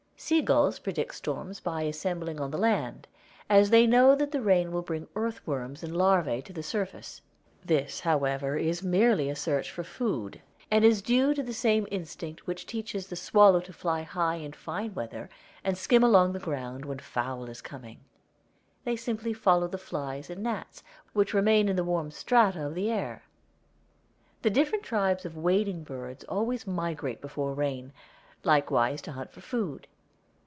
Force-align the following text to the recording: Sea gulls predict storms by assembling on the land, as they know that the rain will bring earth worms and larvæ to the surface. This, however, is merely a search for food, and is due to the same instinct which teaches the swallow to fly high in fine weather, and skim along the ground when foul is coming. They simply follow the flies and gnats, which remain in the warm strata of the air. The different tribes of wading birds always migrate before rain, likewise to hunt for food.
Sea 0.23 0.43
gulls 0.43 0.77
predict 0.77 1.15
storms 1.15 1.59
by 1.59 1.81
assembling 1.81 2.39
on 2.39 2.51
the 2.51 2.57
land, 2.59 3.07
as 3.49 3.71
they 3.71 3.87
know 3.87 4.13
that 4.15 4.31
the 4.31 4.39
rain 4.39 4.71
will 4.71 4.83
bring 4.83 5.07
earth 5.15 5.45
worms 5.47 5.81
and 5.81 5.93
larvæ 5.93 6.43
to 6.43 6.53
the 6.53 6.61
surface. 6.61 7.21
This, 7.65 8.01
however, 8.01 8.55
is 8.55 8.83
merely 8.83 9.31
a 9.31 9.35
search 9.35 9.71
for 9.71 9.83
food, 9.83 10.39
and 10.69 10.85
is 10.85 11.01
due 11.01 11.33
to 11.33 11.41
the 11.41 11.55
same 11.55 11.87
instinct 11.89 12.45
which 12.45 12.67
teaches 12.67 13.07
the 13.07 13.15
swallow 13.15 13.61
to 13.61 13.73
fly 13.73 14.03
high 14.03 14.35
in 14.35 14.53
fine 14.53 14.93
weather, 14.93 15.27
and 15.63 15.75
skim 15.75 16.03
along 16.03 16.33
the 16.33 16.39
ground 16.39 16.85
when 16.85 16.99
foul 16.99 17.45
is 17.49 17.59
coming. 17.59 17.99
They 18.83 18.95
simply 18.97 19.33
follow 19.33 19.67
the 19.67 19.79
flies 19.79 20.29
and 20.29 20.43
gnats, 20.43 20.83
which 21.13 21.33
remain 21.33 21.67
in 21.67 21.75
the 21.77 21.83
warm 21.83 22.11
strata 22.11 22.63
of 22.67 22.75
the 22.75 22.91
air. 22.91 23.23
The 24.43 24.51
different 24.51 24.83
tribes 24.83 25.25
of 25.25 25.35
wading 25.35 25.83
birds 25.83 26.23
always 26.25 26.67
migrate 26.67 27.21
before 27.21 27.55
rain, 27.55 27.91
likewise 28.43 29.01
to 29.01 29.13
hunt 29.13 29.31
for 29.31 29.41
food. 29.41 29.87